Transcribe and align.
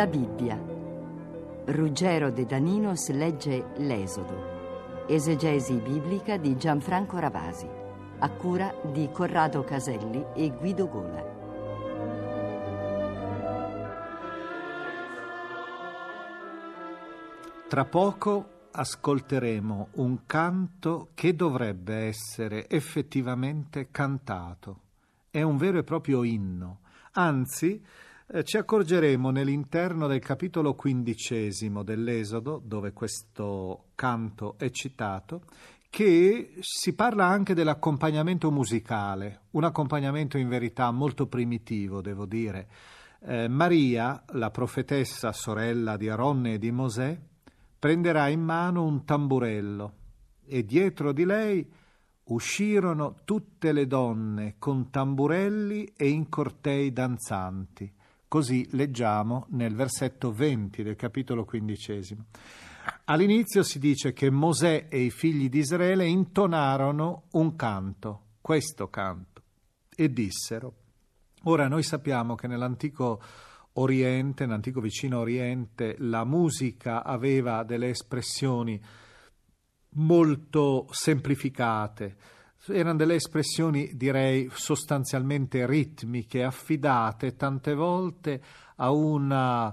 La 0.00 0.06
Bibbia. 0.06 0.58
Ruggero 1.66 2.30
De 2.30 2.46
Daninos 2.46 3.10
legge 3.10 3.66
L'Esodo. 3.76 5.04
Esegesi 5.06 5.74
biblica 5.74 6.38
di 6.38 6.56
Gianfranco 6.56 7.18
Ravasi. 7.18 7.68
A 8.20 8.30
cura 8.30 8.74
di 8.90 9.10
Corrado 9.12 9.62
Caselli 9.62 10.24
e 10.34 10.52
Guido 10.52 10.88
Gola. 10.88 11.22
Tra 17.68 17.84
poco 17.84 18.48
ascolteremo 18.70 19.88
un 19.96 20.24
canto 20.24 21.10
che 21.12 21.34
dovrebbe 21.34 22.06
essere 22.06 22.70
effettivamente 22.70 23.88
cantato. 23.90 24.80
È 25.28 25.42
un 25.42 25.58
vero 25.58 25.76
e 25.76 25.84
proprio 25.84 26.24
inno. 26.24 26.78
Anzi, 27.12 27.84
ci 28.44 28.56
accorgeremo 28.56 29.30
nell'interno 29.30 30.06
del 30.06 30.20
capitolo 30.20 30.74
quindicesimo 30.74 31.82
dell'Esodo, 31.82 32.62
dove 32.64 32.92
questo 32.92 33.86
canto 33.96 34.54
è 34.56 34.70
citato, 34.70 35.42
che 35.90 36.52
si 36.60 36.94
parla 36.94 37.26
anche 37.26 37.54
dell'accompagnamento 37.54 38.52
musicale, 38.52 39.46
un 39.50 39.64
accompagnamento 39.64 40.38
in 40.38 40.48
verità 40.48 40.92
molto 40.92 41.26
primitivo, 41.26 42.00
devo 42.00 42.24
dire. 42.24 42.68
Eh, 43.22 43.48
Maria, 43.48 44.22
la 44.34 44.50
profetessa 44.50 45.32
sorella 45.32 45.96
di 45.96 46.08
Aronne 46.08 46.54
e 46.54 46.58
di 46.58 46.70
Mosè, 46.70 47.18
prenderà 47.76 48.28
in 48.28 48.42
mano 48.42 48.84
un 48.84 49.04
tamburello 49.04 49.94
e 50.46 50.64
dietro 50.64 51.12
di 51.12 51.24
lei 51.24 51.68
uscirono 52.24 53.16
tutte 53.24 53.72
le 53.72 53.88
donne 53.88 54.54
con 54.58 54.88
tamburelli 54.88 55.94
e 55.96 56.08
in 56.08 56.28
cortei 56.28 56.92
danzanti. 56.92 57.98
Così 58.30 58.64
leggiamo 58.76 59.46
nel 59.48 59.74
versetto 59.74 60.30
20 60.30 60.84
del 60.84 60.94
capitolo 60.94 61.44
quindicesimo. 61.44 62.26
All'inizio 63.06 63.64
si 63.64 63.80
dice 63.80 64.12
che 64.12 64.30
Mosè 64.30 64.86
e 64.88 65.00
i 65.00 65.10
figli 65.10 65.48
di 65.48 65.58
Israele 65.58 66.06
intonarono 66.06 67.24
un 67.32 67.56
canto, 67.56 68.26
questo 68.40 68.88
canto, 68.88 69.42
e 69.96 70.12
dissero. 70.12 70.74
Ora 71.42 71.66
noi 71.66 71.82
sappiamo 71.82 72.36
che 72.36 72.46
nell'antico 72.46 73.20
Oriente, 73.72 74.44
nell'antico 74.44 74.80
vicino 74.80 75.18
Oriente, 75.18 75.96
la 75.98 76.24
musica 76.24 77.02
aveva 77.02 77.64
delle 77.64 77.88
espressioni 77.88 78.80
molto 79.94 80.86
semplificate, 80.92 82.16
erano 82.72 82.96
delle 82.96 83.14
espressioni, 83.14 83.90
direi, 83.94 84.48
sostanzialmente 84.52 85.66
ritmiche, 85.66 86.42
affidate 86.42 87.36
tante 87.36 87.74
volte 87.74 88.40
a 88.76 88.90
una 88.90 89.72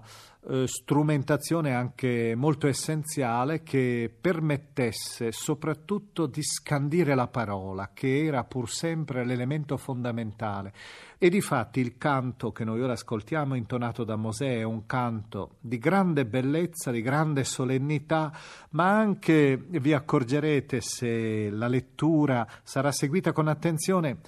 eh, 0.50 0.66
strumentazione 0.66 1.74
anche 1.74 2.34
molto 2.35 2.68
essenziale 2.68 3.63
che 3.63 4.09
permettesse 4.19 5.31
soprattutto 5.31 6.25
di 6.25 6.41
scandire 6.41 7.16
la 7.16 7.28
parola, 7.28 7.91
che 7.94 8.24
era 8.24 8.44
pur 8.46 8.69
sempre 8.69 9.25
l'elemento 9.25 9.75
fondamentale. 9.75 10.74
E 11.18 11.30
difatti 11.30 11.81
il 11.81 11.97
canto 11.97 12.52
che 12.52 12.63
noi 12.63 12.81
ora 12.81 12.94
ascoltiamo, 12.94 13.56
intonato 13.56 14.03
da 14.03 14.16
Mosè, 14.16 14.59
è 14.59 14.63
un 14.63 14.86
canto 14.86 15.56
di 15.59 15.78
grande 15.80 16.25
bellezza, 16.25 16.91
di 16.91 17.02
grande 17.02 17.44
solennità, 17.44 18.31
ma 18.69 18.97
anche 18.97 19.57
vi 19.57 19.94
accorgerete 19.94 20.80
se 20.80 21.50
la 21.50 21.68
lettura 21.68 22.47
sarà 22.63 22.91
seguita 22.91 23.34
con 23.34 23.47
attenzione 23.47 24.19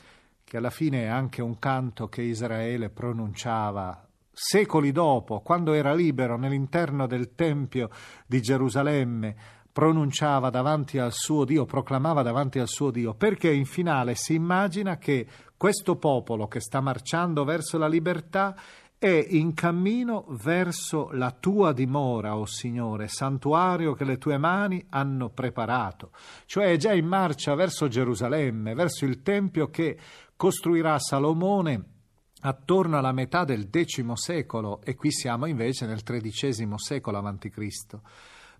che 0.44 0.58
alla 0.58 0.72
fine 0.72 1.03
è 1.03 1.08
anche 1.08 1.44
un 1.44 1.59
canto 1.59 2.09
che 2.09 2.24
Israele 2.24 2.90
pronunciava 2.90 4.09
secoli 4.41 4.94
dopo, 4.94 5.41
quando 5.41 5.73
era 5.73 5.94
libero 5.94 6.38
nell'interno 6.38 7.07
del 7.07 7.35
Tempio 7.35 7.89
di 8.25 8.41
Gerusalemme, 8.41 9.35
pronunciava 9.69 10.50
davanti 10.50 10.97
al 10.97 11.11
suo 11.11 11.44
Dio, 11.44 11.66
proclamava 11.66 12.22
davanti 12.22 12.57
al 12.57 12.69
suo 12.69 12.89
Dio, 12.89 13.16
perché 13.16 13.51
in 13.51 13.66
finale 13.66 14.16
si 14.16 14.35
immagina 14.35 14.97
che 14.97 15.28
questo 15.57 15.97
popolo 15.97 16.47
che 16.47 16.61
sta 16.61 16.79
marciando 16.79 17.44
verso 17.44 17.78
la 17.78 17.89
libertà 17.89 18.55
è 18.97 19.28
in 19.29 19.53
cammino 19.53 20.25
verso 20.29 21.09
la 21.11 21.31
tua 21.38 21.73
dimora, 21.73 22.38
o 22.38 22.41
oh 22.41 22.45
Signore, 22.45 23.09
santuario 23.09 23.91
che 23.94 24.05
le 24.05 24.17
tue 24.17 24.38
mani 24.38 24.85
hanno 24.91 25.28
preparato, 25.31 26.11
cioè 26.45 26.72
è 26.72 26.78
già 26.78 26.94
in 26.94 27.07
marcia 27.07 27.55
verso 27.55 27.89
Gerusalemme, 27.89 28.73
verso 28.73 29.03
il 29.03 29.22
Tempio 29.22 29.69
che 29.69 29.97
costruirà 30.38 30.97
Salomone 30.97 31.97
attorno 32.41 32.97
alla 32.97 33.12
metà 33.12 33.44
del 33.44 33.70
X 33.72 34.12
secolo 34.14 34.82
e 34.84 34.96
qui 34.96 35.12
siamo 35.12 35.46
invece 35.46 35.86
nel 35.86 36.03
XIII 36.03 36.74
secolo 36.76 37.18
a.C. 37.18 37.97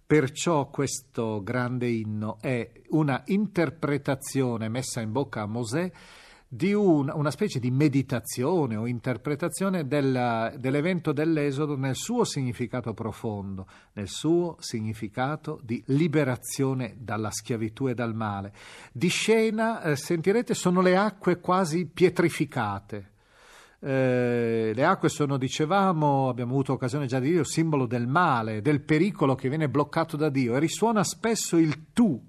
Perciò 0.06 0.70
questo 0.70 1.44
grande 1.44 1.88
inno 1.88 2.38
è 2.42 2.68
una 2.90 3.22
interpretazione 3.28 4.68
messa 4.68 5.02
in 5.02 5.12
bocca 5.12 5.42
a 5.42 5.46
Mosè 5.46 5.92
di 6.52 6.74
un, 6.74 7.12
una 7.14 7.30
specie 7.30 7.60
di 7.60 7.70
meditazione 7.70 8.76
o 8.76 8.88
interpretazione 8.88 9.88
del, 9.88 10.56
dell'evento 10.58 11.12
dell'Esodo 11.12 11.78
nel 11.78 11.96
suo 11.96 12.24
significato 12.24 12.96
profondo, 12.96 13.68
nel 13.94 14.08
suo 14.08 14.56
significato 14.58 15.60
di 15.62 15.84
liberazione 15.88 16.96
dalla 16.98 17.30
schiavitù 17.30 17.88
e 17.88 17.94
dal 17.94 18.16
male. 18.16 18.52
Di 18.92 19.10
scena, 19.10 19.84
eh, 19.84 19.96
sentirete, 19.96 20.56
sono 20.56 20.82
le 20.82 20.98
acque 20.98 21.40
quasi 21.40 21.86
pietrificate 21.86 23.12
eh, 23.82 24.72
le 24.76 24.86
acque 24.86 25.10
sono, 25.10 25.38
dicevamo, 25.38 26.28
abbiamo 26.28 26.52
avuto 26.52 26.74
occasione 26.74 27.06
già 27.06 27.20
di 27.20 27.32
dire, 27.32 27.46
simbolo 27.46 27.86
del 27.86 28.08
male, 28.08 28.62
del 28.62 28.82
pericolo 28.82 29.36
che 29.36 29.48
viene 29.48 29.70
bloccato 29.70 30.18
da 30.18 30.30
Dio 30.30 30.56
e 30.56 30.60
risuona 30.60 31.04
spesso 31.04 31.58
il 31.58 31.92
tu 31.94 32.22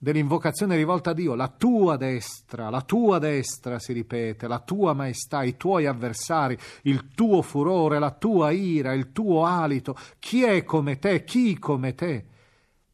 dell'invocazione 0.00 0.76
rivolta 0.76 1.10
a 1.10 1.14
Dio, 1.14 1.34
la 1.34 1.48
tua 1.48 1.96
destra, 1.96 2.70
la 2.70 2.82
tua 2.82 3.18
destra 3.18 3.80
si 3.80 3.92
ripete, 3.92 4.46
la 4.46 4.60
tua 4.60 4.92
maestà, 4.92 5.42
i 5.42 5.56
tuoi 5.56 5.86
avversari, 5.86 6.56
il 6.82 7.08
tuo 7.08 7.42
furore, 7.42 7.98
la 7.98 8.12
tua 8.12 8.52
ira, 8.52 8.92
il 8.92 9.10
tuo 9.10 9.44
alito, 9.44 9.96
chi 10.20 10.44
è 10.44 10.62
come 10.62 10.98
te, 10.98 11.24
chi 11.24 11.58
come 11.58 11.94
te? 11.94 12.26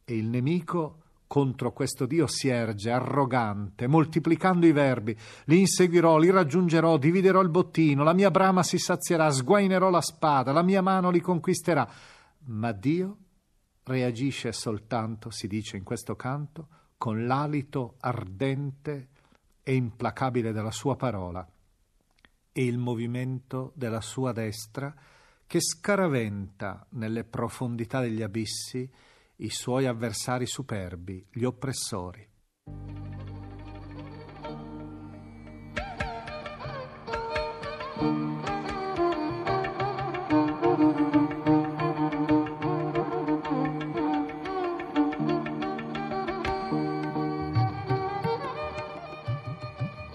E 0.03 0.15
il 0.17 0.25
nemico 0.25 1.03
contro 1.27 1.71
questo 1.71 2.05
Dio 2.05 2.27
si 2.27 2.47
erge, 2.47 2.91
arrogante, 2.91 3.87
moltiplicando 3.87 4.65
i 4.65 4.71
verbi, 4.71 5.17
li 5.45 5.59
inseguirò, 5.59 6.17
li 6.17 6.29
raggiungerò, 6.29 6.97
dividerò 6.97 7.41
il 7.41 7.49
bottino, 7.49 8.03
la 8.03 8.13
mia 8.13 8.31
brama 8.31 8.63
si 8.63 8.77
sazierà, 8.77 9.31
sguainerò 9.31 9.89
la 9.89 10.01
spada, 10.01 10.51
la 10.51 10.63
mia 10.63 10.81
mano 10.81 11.09
li 11.09 11.19
conquisterà. 11.19 11.87
Ma 12.45 12.71
Dio 12.71 13.17
reagisce 13.83 14.51
soltanto, 14.51 15.29
si 15.29 15.47
dice 15.47 15.77
in 15.77 15.83
questo 15.83 16.15
canto, 16.15 16.67
con 16.97 17.25
l'alito 17.25 17.95
ardente 17.99 19.09
e 19.61 19.73
implacabile 19.73 20.51
della 20.51 20.71
sua 20.71 20.95
parola 20.95 21.47
e 22.51 22.65
il 22.65 22.77
movimento 22.77 23.73
della 23.75 23.99
sua 23.99 24.31
destra 24.31 24.93
che 25.45 25.59
scaraventa 25.59 26.85
nelle 26.91 27.23
profondità 27.23 27.99
degli 27.99 28.21
abissi 28.21 28.89
i 29.37 29.49
suoi 29.49 29.85
avversari 29.85 30.45
superbi, 30.45 31.25
gli 31.31 31.43
oppressori. 31.43 32.29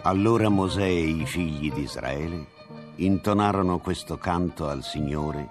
Allora 0.03 0.49
Mosè 0.49 0.83
e 0.83 1.09
i 1.09 1.27
figli 1.27 1.71
di 1.71 1.83
Israele 1.83 2.47
intonarono 2.97 3.79
questo 3.79 4.19
canto 4.19 4.67
al 4.67 4.83
Signore 4.83 5.49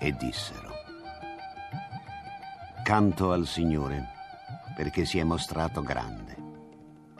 e 0.00 0.10
dissero, 0.12 0.69
Canto 2.90 3.30
al 3.30 3.46
Signore 3.46 4.08
perché 4.74 5.04
si 5.04 5.20
è 5.20 5.22
mostrato 5.22 5.80
grande, 5.80 6.36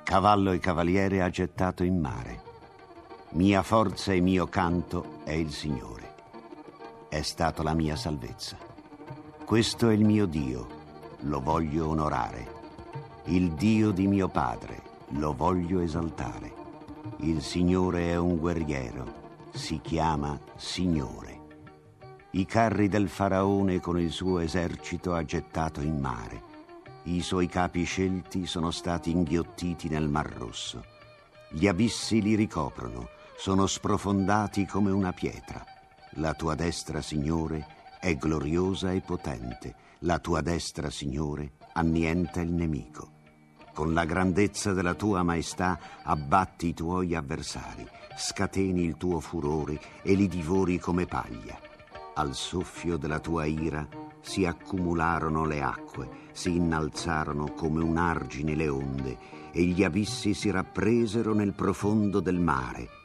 cavallo 0.02 0.50
e 0.50 0.58
cavaliere 0.58 1.22
ha 1.22 1.30
gettato 1.30 1.84
in 1.84 1.96
mare, 1.96 2.42
mia 3.34 3.62
forza 3.62 4.12
e 4.12 4.20
mio 4.20 4.48
canto 4.48 5.20
è 5.22 5.30
il 5.30 5.52
Signore, 5.52 6.12
è 7.08 7.22
stata 7.22 7.62
la 7.62 7.74
mia 7.74 7.94
salvezza. 7.94 8.56
Questo 9.44 9.88
è 9.88 9.92
il 9.92 10.04
mio 10.04 10.26
Dio, 10.26 10.66
lo 11.20 11.40
voglio 11.40 11.86
onorare, 11.86 12.48
il 13.26 13.52
Dio 13.52 13.92
di 13.92 14.08
mio 14.08 14.26
Padre, 14.26 14.82
lo 15.10 15.34
voglio 15.34 15.78
esaltare. 15.78 16.52
Il 17.18 17.42
Signore 17.42 18.10
è 18.10 18.16
un 18.16 18.38
guerriero, 18.38 19.04
si 19.52 19.78
chiama 19.80 20.36
Signore. 20.56 21.39
I 22.32 22.46
carri 22.46 22.86
del 22.86 23.08
faraone 23.08 23.80
con 23.80 23.98
il 23.98 24.12
suo 24.12 24.38
esercito 24.38 25.14
ha 25.14 25.24
gettato 25.24 25.80
in 25.80 25.98
mare. 25.98 26.42
I 27.04 27.22
suoi 27.22 27.48
capi 27.48 27.82
scelti 27.82 28.46
sono 28.46 28.70
stati 28.70 29.10
inghiottiti 29.10 29.88
nel 29.88 30.08
Mar 30.08 30.32
Rosso. 30.36 30.84
Gli 31.50 31.66
abissi 31.66 32.22
li 32.22 32.36
ricoprono, 32.36 33.08
sono 33.36 33.66
sprofondati 33.66 34.64
come 34.64 34.92
una 34.92 35.12
pietra. 35.12 35.64
La 36.14 36.32
tua 36.34 36.54
destra, 36.54 37.02
Signore, 37.02 37.66
è 37.98 38.14
gloriosa 38.14 38.92
e 38.92 39.00
potente. 39.00 39.74
La 40.00 40.20
tua 40.20 40.40
destra, 40.40 40.88
Signore, 40.88 41.54
annienta 41.72 42.40
il 42.40 42.52
nemico. 42.52 43.10
Con 43.74 43.92
la 43.92 44.04
grandezza 44.04 44.72
della 44.72 44.94
tua 44.94 45.24
maestà 45.24 45.80
abbatti 46.04 46.68
i 46.68 46.74
tuoi 46.74 47.16
avversari, 47.16 47.84
scateni 48.16 48.84
il 48.84 48.96
tuo 48.96 49.18
furore 49.18 49.80
e 50.02 50.14
li 50.14 50.28
divori 50.28 50.78
come 50.78 51.06
paglia. 51.06 51.69
Al 52.14 52.34
soffio 52.34 52.96
della 52.96 53.20
tua 53.20 53.44
ira 53.46 53.86
si 54.20 54.44
accumularono 54.44 55.46
le 55.46 55.62
acque, 55.62 56.08
si 56.32 56.56
innalzarono 56.56 57.52
come 57.52 57.82
un 57.82 57.96
argine 57.96 58.54
le 58.54 58.68
onde 58.68 59.16
e 59.52 59.62
gli 59.62 59.82
abissi 59.82 60.34
si 60.34 60.50
rappresero 60.50 61.34
nel 61.34 61.52
profondo 61.52 62.20
del 62.20 62.38
mare 62.38 62.98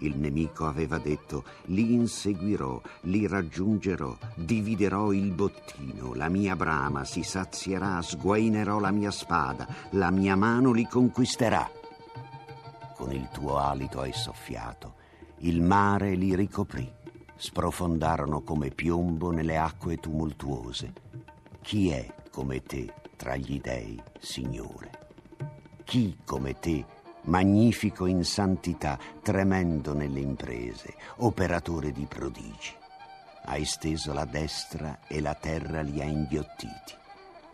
il 0.00 0.16
nemico 0.16 0.66
aveva 0.66 0.98
detto, 0.98 1.44
li 1.66 1.92
inseguirò, 1.92 2.80
li 3.02 3.26
raggiungerò, 3.26 4.16
dividerò 4.34 5.12
il 5.12 5.30
bottino, 5.32 6.14
la 6.14 6.28
mia 6.28 6.56
brama 6.56 7.04
si 7.04 7.22
sazierà, 7.22 8.00
sguainerò 8.00 8.78
la 8.78 8.90
mia 8.90 9.10
spada, 9.10 9.66
la 9.90 10.10
mia 10.10 10.36
mano 10.36 10.72
li 10.72 10.86
conquisterà. 10.86 11.68
Con 12.96 13.12
il 13.12 13.28
tuo 13.32 13.58
alito 13.58 14.00
hai 14.00 14.12
soffiato, 14.12 14.94
il 15.38 15.62
mare 15.62 16.14
li 16.14 16.34
ricoprì, 16.34 16.90
sprofondarono 17.40 18.42
come 18.42 18.68
piombo 18.68 19.30
nelle 19.30 19.56
acque 19.56 19.96
tumultuose. 19.96 20.92
Chi 21.62 21.88
è 21.88 22.06
come 22.30 22.62
te 22.62 22.92
tra 23.16 23.34
gli 23.34 23.58
dei, 23.60 24.00
Signore? 24.18 24.90
Chi 25.84 26.18
come 26.22 26.58
te 26.58 26.84
magnifico 27.22 28.04
in 28.04 28.24
santità, 28.24 28.98
tremendo 29.22 29.94
nelle 29.94 30.20
imprese, 30.20 30.94
operatore 31.16 31.92
di 31.92 32.04
prodigi. 32.04 32.74
Hai 33.44 33.64
steso 33.64 34.12
la 34.12 34.26
destra 34.26 35.00
e 35.08 35.22
la 35.22 35.34
terra 35.34 35.80
li 35.80 36.02
ha 36.02 36.04
inghiottiti. 36.04 36.94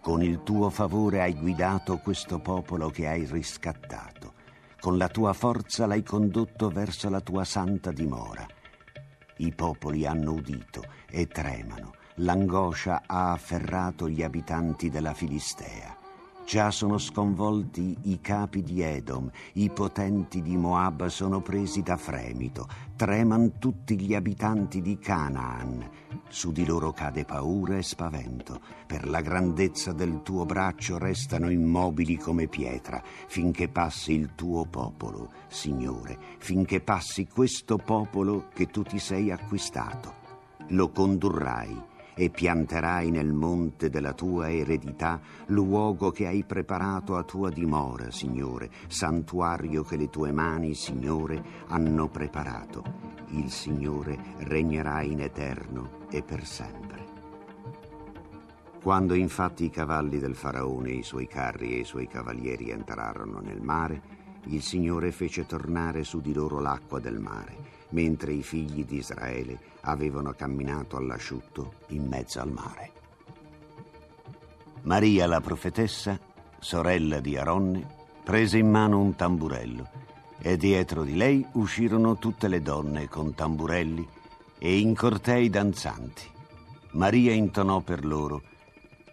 Con 0.00 0.20
il 0.20 0.42
tuo 0.42 0.68
favore 0.68 1.20
hai 1.20 1.34
guidato 1.34 1.98
questo 1.98 2.40
popolo 2.40 2.90
che 2.90 3.06
hai 3.06 3.24
riscattato. 3.24 4.34
Con 4.80 4.96
la 4.98 5.08
tua 5.08 5.32
forza 5.32 5.86
l'hai 5.86 6.02
condotto 6.02 6.70
verso 6.70 7.08
la 7.08 7.20
tua 7.20 7.44
santa 7.44 7.92
dimora. 7.92 8.46
I 9.38 9.52
popoli 9.52 10.06
hanno 10.06 10.32
udito 10.32 10.82
e 11.10 11.26
tremano. 11.26 11.92
L'angoscia 12.16 13.02
ha 13.06 13.32
afferrato 13.32 14.08
gli 14.08 14.22
abitanti 14.22 14.88
della 14.88 15.12
Filistea. 15.12 15.95
Già 16.46 16.70
sono 16.70 16.96
sconvolti 16.98 17.96
i 18.02 18.20
capi 18.20 18.62
di 18.62 18.80
Edom, 18.80 19.28
i 19.54 19.68
potenti 19.68 20.42
di 20.42 20.56
Moab 20.56 21.06
sono 21.06 21.40
presi 21.40 21.82
da 21.82 21.96
fremito, 21.96 22.68
treman 22.94 23.58
tutti 23.58 23.98
gli 23.98 24.14
abitanti 24.14 24.80
di 24.80 24.96
Canaan. 24.96 25.90
Su 26.28 26.52
di 26.52 26.64
loro 26.64 26.92
cade 26.92 27.24
paura 27.24 27.76
e 27.76 27.82
spavento. 27.82 28.60
Per 28.86 29.08
la 29.08 29.22
grandezza 29.22 29.92
del 29.92 30.22
tuo 30.22 30.44
braccio 30.44 30.98
restano 30.98 31.50
immobili 31.50 32.16
come 32.16 32.46
pietra, 32.46 33.02
finché 33.26 33.66
passi 33.66 34.12
il 34.12 34.36
tuo 34.36 34.66
popolo, 34.66 35.32
Signore, 35.48 36.16
finché 36.38 36.80
passi 36.80 37.26
questo 37.26 37.76
popolo 37.76 38.50
che 38.54 38.68
tu 38.68 38.84
ti 38.84 39.00
sei 39.00 39.32
acquistato. 39.32 40.14
Lo 40.68 40.90
condurrai 40.90 41.94
e 42.18 42.30
pianterai 42.30 43.10
nel 43.10 43.34
monte 43.34 43.90
della 43.90 44.14
tua 44.14 44.50
eredità 44.50 45.20
luogo 45.48 46.10
che 46.10 46.26
hai 46.26 46.44
preparato 46.44 47.14
a 47.16 47.22
tua 47.22 47.50
dimora, 47.50 48.10
Signore, 48.10 48.70
santuario 48.88 49.82
che 49.82 49.98
le 49.98 50.08
tue 50.08 50.32
mani, 50.32 50.74
Signore, 50.74 51.44
hanno 51.66 52.08
preparato. 52.08 52.82
Il 53.32 53.50
Signore 53.50 54.18
regnerà 54.38 55.02
in 55.02 55.20
eterno 55.20 56.06
e 56.10 56.22
per 56.22 56.46
sempre. 56.46 57.04
Quando 58.80 59.12
infatti 59.12 59.64
i 59.64 59.70
cavalli 59.70 60.18
del 60.18 60.36
faraone, 60.36 60.92
i 60.92 61.02
suoi 61.02 61.26
carri 61.26 61.74
e 61.74 61.80
i 61.80 61.84
suoi 61.84 62.08
cavalieri 62.08 62.70
entrarono 62.70 63.40
nel 63.40 63.60
mare, 63.60 64.00
il 64.44 64.62
Signore 64.62 65.12
fece 65.12 65.44
tornare 65.44 66.02
su 66.02 66.22
di 66.22 66.32
loro 66.32 66.60
l'acqua 66.60 66.98
del 66.98 67.18
mare 67.18 67.75
mentre 67.90 68.32
i 68.32 68.42
figli 68.42 68.84
di 68.84 68.96
Israele 68.96 69.58
avevano 69.82 70.32
camminato 70.32 70.96
all'asciutto 70.96 71.74
in 71.88 72.06
mezzo 72.06 72.40
al 72.40 72.50
mare. 72.50 72.92
Maria 74.82 75.26
la 75.26 75.40
profetessa, 75.40 76.18
sorella 76.58 77.20
di 77.20 77.36
Aronne, 77.36 77.86
prese 78.22 78.58
in 78.58 78.70
mano 78.70 79.00
un 79.00 79.14
tamburello 79.14 79.88
e 80.38 80.56
dietro 80.56 81.02
di 81.02 81.16
lei 81.16 81.44
uscirono 81.52 82.18
tutte 82.18 82.48
le 82.48 82.60
donne 82.60 83.08
con 83.08 83.34
tamburelli 83.34 84.06
e 84.58 84.78
in 84.78 84.94
cortei 84.94 85.50
danzanti. 85.50 86.22
Maria 86.92 87.32
intonò 87.32 87.80
per 87.80 88.04
loro, 88.04 88.42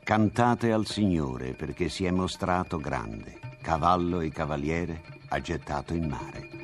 cantate 0.03 0.71
al 0.71 0.85
Signore 0.85 1.53
perché 1.53 1.89
si 1.89 2.05
è 2.05 2.11
mostrato 2.11 2.77
grande, 2.77 3.39
cavallo 3.61 4.19
e 4.21 4.29
cavaliere 4.29 5.01
ha 5.29 5.39
gettato 5.41 5.93
in 5.93 6.07
mare. 6.07 6.62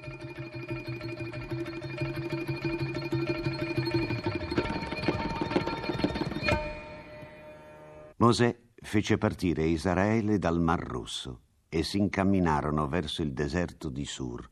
Mosè 8.19 8.53
fece 8.75 9.17
partire 9.17 9.63
Israele 9.63 10.39
dal 10.39 10.59
Mar 10.59 10.81
Rosso 10.81 11.39
e 11.69 11.83
si 11.83 11.99
incamminarono 11.99 12.85
verso 12.89 13.21
il 13.21 13.31
deserto 13.31 13.87
di 13.87 14.03
Sur. 14.03 14.49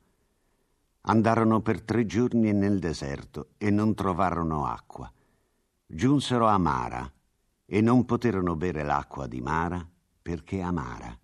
Andarono 1.01 1.61
per 1.61 1.81
tre 1.81 2.05
giorni 2.05 2.53
nel 2.53 2.79
deserto 2.79 3.49
e 3.57 3.69
non 3.69 3.93
trovarono 3.93 4.65
acqua. 4.65 5.11
Giunsero 5.85 6.47
a 6.47 6.57
Mara 6.57 7.11
e 7.65 7.81
non 7.81 8.05
poterono 8.05 8.55
bere 8.55 8.83
l'acqua 8.83 9.27
di 9.27 9.41
Mara 9.41 9.85
perché 10.21 10.61
amara. 10.61 11.17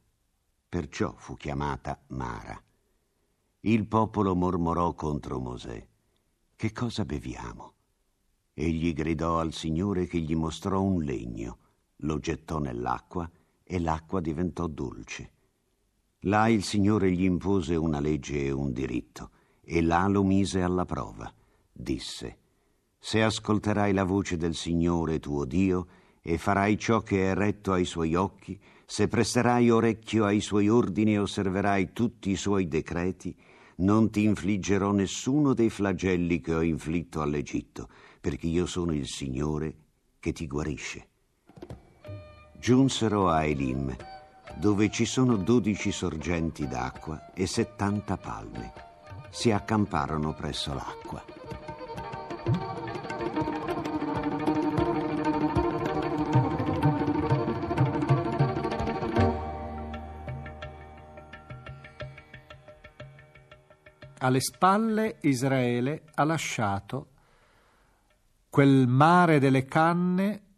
perciò 0.67 1.13
fu 1.15 1.35
chiamata 1.35 1.97
Mara. 2.07 2.61
Il 3.61 3.85
popolo 3.87 4.35
mormorò 4.35 4.93
contro 4.95 5.39
Mosè. 5.39 5.87
Che 6.57 6.71
cosa 6.73 7.05
beviamo? 7.05 7.73
Egli 8.53 8.91
gridò 8.93 9.39
al 9.39 9.53
Signore 9.53 10.07
che 10.07 10.19
gli 10.19 10.35
mostrò 10.35 10.81
un 10.81 11.03
legno, 11.03 11.57
lo 11.97 12.19
gettò 12.19 12.59
nell'acqua 12.59 13.29
e 13.63 13.79
l'acqua 13.79 14.19
diventò 14.19 14.67
dolce. 14.67 15.31
Là 16.25 16.47
il 16.47 16.63
Signore 16.63 17.11
gli 17.11 17.23
impose 17.23 17.75
una 17.75 17.99
legge 17.99 18.45
e 18.45 18.51
un 18.51 18.71
diritto, 18.71 19.31
e 19.61 19.81
là 19.81 20.07
lo 20.07 20.23
mise 20.23 20.61
alla 20.61 20.85
prova. 20.85 21.33
Disse, 21.71 22.37
Se 22.99 23.21
ascolterai 23.21 23.93
la 23.93 24.03
voce 24.03 24.37
del 24.37 24.55
Signore 24.55 25.19
tuo 25.19 25.45
Dio, 25.45 25.87
e 26.21 26.37
farai 26.37 26.77
ciò 26.77 27.01
che 27.01 27.29
è 27.29 27.33
retto 27.33 27.73
ai 27.73 27.83
suoi 27.83 28.15
occhi, 28.15 28.57
se 28.85 29.09
presterai 29.09 29.69
orecchio 29.69 30.23
ai 30.23 30.39
suoi 30.39 30.69
ordini 30.69 31.13
e 31.13 31.19
osserverai 31.19 31.91
tutti 31.91 32.29
i 32.29 32.37
suoi 32.37 32.67
decreti, 32.69 33.35
non 33.77 34.09
ti 34.09 34.23
infliggerò 34.23 34.91
nessuno 34.91 35.53
dei 35.53 35.69
flagelli 35.69 36.39
che 36.39 36.53
ho 36.53 36.61
inflitto 36.61 37.21
all'Egitto, 37.21 37.89
perché 38.21 38.47
io 38.47 38.65
sono 38.65 38.93
il 38.93 39.07
Signore 39.07 39.75
che 40.19 40.31
ti 40.31 40.47
guarisce. 40.47 41.07
Giunsero 42.63 43.27
a 43.29 43.43
Elim, 43.43 43.93
dove 44.55 44.89
ci 44.89 45.03
sono 45.03 45.35
dodici 45.35 45.91
sorgenti 45.91 46.65
d'acqua 46.65 47.33
e 47.33 47.45
settanta 47.45 48.15
palme. 48.15 48.71
Si 49.31 49.51
accamparono 49.51 50.33
presso 50.33 50.73
l'acqua. 50.73 51.21
Alle 64.19 64.39
spalle 64.39 65.17
Israele 65.23 66.03
ha 66.13 66.23
lasciato 66.23 67.07
quel 68.49 68.87
mare 68.87 69.39
delle 69.39 69.65
canne 69.65 70.52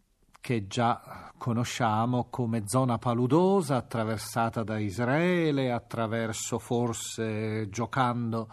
che 0.46 0.68
già 0.68 1.32
conosciamo 1.40 2.28
come 2.30 2.68
zona 2.68 3.00
paludosa 3.00 3.78
attraversata 3.78 4.62
da 4.62 4.78
Israele 4.78 5.72
attraverso 5.72 6.60
forse 6.60 7.68
giocando 7.70 8.50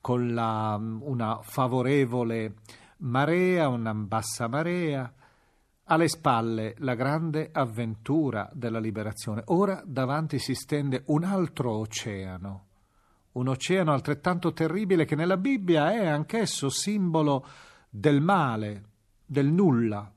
con 0.00 0.32
la, 0.32 0.78
una 0.80 1.40
favorevole 1.42 2.54
marea, 2.98 3.66
una 3.66 3.92
bassa 3.94 4.46
marea, 4.46 5.12
alle 5.86 6.06
spalle 6.06 6.76
la 6.78 6.94
grande 6.94 7.50
avventura 7.50 8.48
della 8.52 8.78
liberazione. 8.78 9.42
Ora 9.46 9.82
davanti 9.84 10.38
si 10.38 10.54
stende 10.54 11.02
un 11.06 11.24
altro 11.24 11.78
oceano, 11.78 12.66
un 13.32 13.48
oceano 13.48 13.92
altrettanto 13.92 14.52
terribile 14.52 15.04
che 15.04 15.16
nella 15.16 15.36
Bibbia 15.36 15.90
è 15.90 16.06
anch'esso 16.06 16.68
simbolo 16.68 17.44
del 17.90 18.20
male, 18.20 18.84
del 19.26 19.50
nulla, 19.50 20.13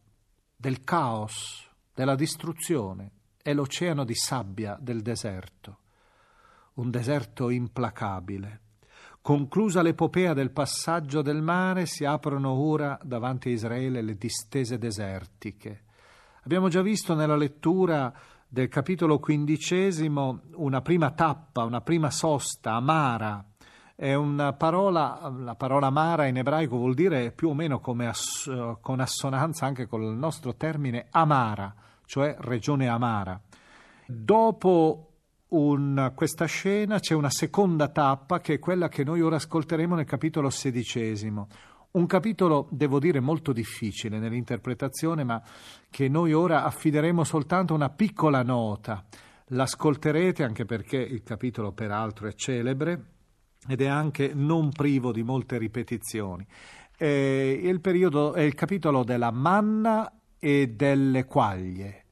del 0.57 0.83
caos, 0.83 1.69
della 1.93 2.15
distruzione. 2.15 3.11
È 3.41 3.53
l'oceano 3.53 4.03
di 4.03 4.15
sabbia 4.15 4.75
del 4.81 5.01
deserto, 5.01 5.77
un 6.73 6.89
deserto 6.89 7.49
implacabile. 7.49 8.61
Conclusa 9.21 9.81
l'epopea 9.81 10.33
del 10.33 10.51
passaggio 10.51 11.21
del 11.21 11.41
mare, 11.41 11.85
si 11.85 12.03
aprono 12.05 12.51
ora 12.51 12.97
davanti 13.03 13.49
a 13.49 13.51
Israele 13.51 14.01
le 14.01 14.15
distese 14.15 14.77
desertiche. 14.77 15.83
Abbiamo 16.43 16.69
già 16.69 16.81
visto 16.81 17.13
nella 17.13 17.35
lettura 17.35 18.13
del 18.47 18.69
capitolo 18.69 19.19
quindicesimo 19.19 20.41
una 20.55 20.81
prima 20.81 21.11
tappa, 21.11 21.63
una 21.63 21.81
prima 21.81 22.09
sosta, 22.09 22.73
amara. 22.73 23.45
È 23.99 24.13
una 24.13 24.53
parola, 24.53 25.33
la 25.39 25.55
parola 25.55 25.87
amara 25.87 26.27
in 26.27 26.37
ebraico 26.37 26.77
vuol 26.77 26.93
dire 26.93 27.31
più 27.31 27.49
o 27.49 27.55
meno 27.55 27.81
ass, 28.07 28.77
con 28.79 28.99
assonanza 28.99 29.65
anche 29.65 29.87
con 29.87 30.03
il 30.03 30.15
nostro 30.15 30.53
termine 30.53 31.07
amara, 31.09 31.73
cioè 32.05 32.35
regione 32.41 32.87
amara. 32.87 33.41
Dopo 34.05 35.13
un, 35.47 36.11
questa 36.13 36.45
scena 36.45 36.99
c'è 36.99 37.15
una 37.15 37.31
seconda 37.31 37.87
tappa 37.87 38.39
che 38.39 38.53
è 38.53 38.59
quella 38.59 38.87
che 38.87 39.03
noi 39.03 39.21
ora 39.21 39.37
ascolteremo 39.37 39.95
nel 39.95 40.05
capitolo 40.05 40.51
sedicesimo. 40.51 41.47
Un 41.93 42.05
capitolo, 42.05 42.67
devo 42.69 42.99
dire, 42.99 43.19
molto 43.19 43.51
difficile 43.51 44.19
nell'interpretazione, 44.19 45.23
ma 45.23 45.41
che 45.89 46.07
noi 46.07 46.33
ora 46.33 46.65
affideremo 46.65 47.23
soltanto 47.23 47.73
una 47.73 47.89
piccola 47.89 48.43
nota. 48.43 49.03
L'ascolterete 49.47 50.43
anche 50.43 50.65
perché 50.65 50.97
il 50.97 51.23
capitolo 51.23 51.71
peraltro 51.71 52.27
è 52.27 52.35
celebre 52.35 53.15
ed 53.67 53.81
è 53.81 53.87
anche 53.87 54.31
non 54.33 54.71
privo 54.71 55.11
di 55.11 55.23
molte 55.23 55.57
ripetizioni. 55.57 56.45
Eh, 56.97 57.59
il, 57.63 57.79
periodo, 57.79 58.33
è 58.33 58.41
il 58.41 58.55
capitolo 58.55 59.03
della 59.03 59.31
manna 59.31 60.11
e 60.39 60.67
delle 60.67 61.25
quaglie. 61.25 62.05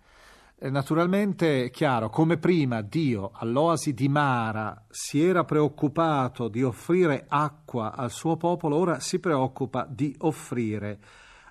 Eh, 0.57 0.69
naturalmente, 0.69 1.69
chiaro, 1.69 2.09
come 2.09 2.37
prima 2.37 2.81
Dio 2.81 3.31
all'oasi 3.33 3.93
di 3.93 4.07
Mara 4.07 4.85
si 4.89 5.21
era 5.21 5.43
preoccupato 5.43 6.47
di 6.47 6.63
offrire 6.63 7.25
acqua 7.27 7.93
al 7.93 8.09
suo 8.09 8.37
popolo, 8.37 8.77
ora 8.77 8.99
si 8.99 9.19
preoccupa 9.19 9.85
di 9.89 10.15
offrire 10.19 10.99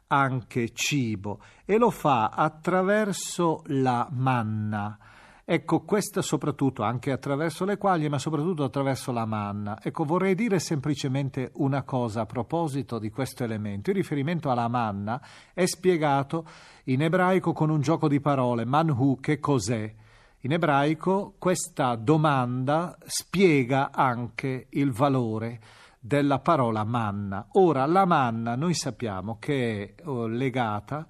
anche 0.06 0.72
cibo 0.72 1.40
e 1.64 1.76
lo 1.76 1.90
fa 1.90 2.30
attraverso 2.30 3.62
la 3.66 4.08
manna. 4.10 4.98
Ecco, 5.46 5.82
questo 5.82 6.22
soprattutto 6.22 6.82
anche 6.82 7.10
attraverso 7.12 7.66
le 7.66 7.76
quaglie, 7.76 8.08
ma 8.08 8.18
soprattutto 8.18 8.64
attraverso 8.64 9.12
la 9.12 9.26
manna. 9.26 9.78
Ecco, 9.82 10.04
vorrei 10.04 10.34
dire 10.34 10.58
semplicemente 10.58 11.50
una 11.56 11.82
cosa 11.82 12.22
a 12.22 12.26
proposito 12.26 12.98
di 12.98 13.10
questo 13.10 13.44
elemento. 13.44 13.90
Il 13.90 13.96
riferimento 13.96 14.50
alla 14.50 14.68
manna 14.68 15.20
è 15.52 15.66
spiegato 15.66 16.46
in 16.84 17.02
ebraico 17.02 17.52
con 17.52 17.68
un 17.68 17.82
gioco 17.82 18.08
di 18.08 18.20
parole, 18.20 18.64
manhu, 18.64 19.20
che 19.20 19.38
cos'è? 19.38 19.94
In 20.40 20.52
ebraico 20.52 21.34
questa 21.38 21.94
domanda 21.96 22.96
spiega 23.04 23.90
anche 23.92 24.68
il 24.70 24.92
valore 24.92 25.60
della 25.98 26.38
parola 26.38 26.84
manna. 26.84 27.48
Ora, 27.52 27.84
la 27.84 28.06
manna 28.06 28.54
noi 28.56 28.72
sappiamo 28.72 29.36
che 29.38 29.94
è 29.94 30.06
oh, 30.06 30.26
legata 30.26 31.06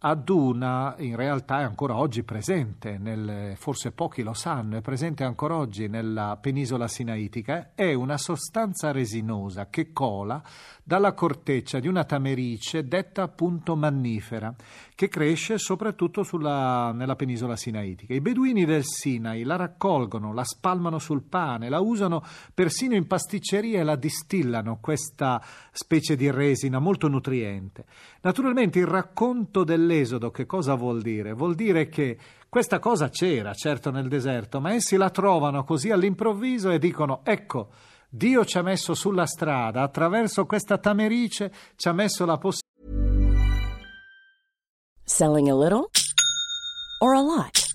ad 0.00 0.28
una, 0.28 0.94
in 0.98 1.16
realtà 1.16 1.60
è 1.60 1.64
ancora 1.64 1.96
oggi 1.96 2.22
presente, 2.22 2.98
nel, 2.98 3.56
forse 3.56 3.90
pochi 3.90 4.22
lo 4.22 4.32
sanno, 4.32 4.76
è 4.76 4.80
presente 4.80 5.24
ancora 5.24 5.56
oggi 5.56 5.88
nella 5.88 6.38
penisola 6.40 6.86
sinaitica, 6.86 7.70
è 7.74 7.92
una 7.94 8.16
sostanza 8.16 8.92
resinosa 8.92 9.68
che 9.68 9.92
cola 9.92 10.40
dalla 10.88 11.12
corteccia 11.12 11.80
di 11.80 11.86
una 11.86 12.04
tamerice 12.04 12.88
detta 12.88 13.22
appunto 13.22 13.76
mannifera, 13.76 14.54
che 14.94 15.08
cresce 15.08 15.58
soprattutto 15.58 16.22
sulla, 16.22 16.92
nella 16.92 17.14
penisola 17.14 17.56
sinaitica. 17.56 18.14
I 18.14 18.22
beduini 18.22 18.64
del 18.64 18.84
Sinai 18.84 19.42
la 19.42 19.56
raccolgono, 19.56 20.32
la 20.32 20.44
spalmano 20.44 20.98
sul 20.98 21.24
pane, 21.24 21.68
la 21.68 21.80
usano 21.80 22.24
persino 22.54 22.94
in 22.94 23.06
pasticceria 23.06 23.80
e 23.80 23.82
la 23.82 23.96
distillano, 23.96 24.78
questa 24.80 25.44
specie 25.72 26.16
di 26.16 26.30
resina 26.30 26.78
molto 26.78 27.06
nutriente. 27.08 27.84
Naturalmente 28.22 28.78
il 28.78 28.86
racconto 28.86 29.64
dell'Esodo 29.64 30.30
che 30.30 30.46
cosa 30.46 30.72
vuol 30.72 31.02
dire? 31.02 31.34
Vuol 31.34 31.54
dire 31.54 31.90
che 31.90 32.16
questa 32.48 32.78
cosa 32.78 33.10
c'era, 33.10 33.52
certo, 33.52 33.90
nel 33.90 34.08
deserto, 34.08 34.58
ma 34.58 34.72
essi 34.72 34.96
la 34.96 35.10
trovano 35.10 35.64
così 35.64 35.90
all'improvviso 35.90 36.70
e 36.70 36.78
dicono 36.78 37.20
ecco, 37.24 37.68
Dio 38.10 38.42
ci 38.42 38.56
ha 38.56 38.62
messo 38.62 38.94
sulla 38.94 39.26
strada, 39.26 39.82
attraverso 39.82 40.46
questa 40.46 40.78
tamerice 40.78 41.52
ci 41.76 41.88
ha 41.88 41.92
messo 41.92 42.24
la 42.24 42.38
possibilità. 42.38 42.66
Selling 45.04 45.48
a 45.48 45.54
little 45.54 45.90
or 47.02 47.12
a 47.12 47.20
lot? 47.20 47.66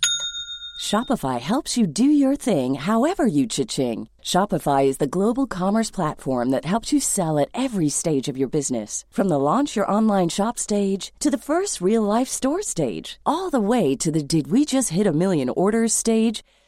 Shopify 0.81 1.39
helps 1.39 1.77
you 1.77 1.85
do 1.85 2.03
your 2.03 2.35
thing 2.35 2.73
however 2.73 3.27
you 3.27 3.45
cha-ching. 3.45 4.07
Shopify 4.23 4.85
is 4.85 4.97
the 4.97 5.05
global 5.05 5.45
commerce 5.45 5.91
platform 5.91 6.49
that 6.49 6.65
helps 6.65 6.91
you 6.91 6.99
sell 6.99 7.37
at 7.37 7.49
every 7.53 7.89
stage 7.89 8.27
of 8.27 8.35
your 8.35 8.49
business. 8.49 9.05
From 9.11 9.29
the 9.29 9.37
launch 9.39 9.75
your 9.75 9.89
online 9.89 10.29
shop 10.29 10.57
stage 10.57 11.13
to 11.19 11.29
the 11.29 11.37
first 11.37 11.79
real 11.79 12.01
life 12.01 12.27
store 12.27 12.63
stage, 12.63 13.19
all 13.23 13.51
the 13.51 13.61
way 13.61 13.95
to 13.97 14.11
the 14.11 14.23
did 14.23 14.47
we 14.47 14.65
just 14.65 14.89
hit 14.89 15.05
a 15.05 15.13
million 15.13 15.49
orders 15.49 15.93
stage. 15.93 16.43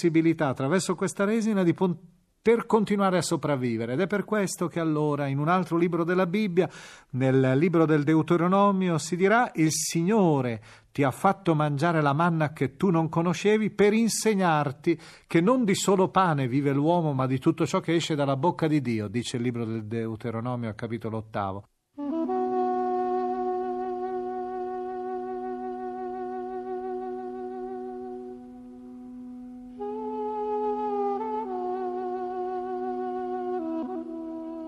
possibilità 0.00 0.48
attraverso 0.48 0.94
questa 0.94 1.24
resina 1.24 1.62
di 1.62 1.74
poter 1.74 2.64
continuare 2.64 3.18
a 3.18 3.22
sopravvivere 3.22 3.92
ed 3.92 4.00
è 4.00 4.06
per 4.06 4.24
questo 4.24 4.66
che 4.66 4.80
allora 4.80 5.26
in 5.26 5.38
un 5.38 5.48
altro 5.48 5.76
libro 5.76 6.04
della 6.04 6.26
Bibbia, 6.26 6.70
nel 7.10 7.58
libro 7.58 7.84
del 7.84 8.02
Deuteronomio, 8.02 8.96
si 8.96 9.14
dirà 9.14 9.50
il 9.56 9.70
Signore 9.70 10.62
ti 10.90 11.02
ha 11.02 11.10
fatto 11.10 11.54
mangiare 11.54 12.00
la 12.00 12.14
manna 12.14 12.54
che 12.54 12.76
tu 12.76 12.88
non 12.88 13.10
conoscevi 13.10 13.68
per 13.68 13.92
insegnarti 13.92 14.98
che 15.26 15.42
non 15.42 15.64
di 15.64 15.74
solo 15.74 16.08
pane 16.08 16.48
vive 16.48 16.72
l'uomo 16.72 17.12
ma 17.12 17.26
di 17.26 17.38
tutto 17.38 17.66
ciò 17.66 17.80
che 17.80 17.94
esce 17.94 18.14
dalla 18.14 18.36
bocca 18.36 18.66
di 18.66 18.80
Dio, 18.80 19.06
dice 19.06 19.36
il 19.36 19.42
libro 19.42 19.66
del 19.66 19.84
Deuteronomio 19.84 20.70
al 20.70 20.74
capitolo 20.74 21.18
ottavo. 21.18 21.64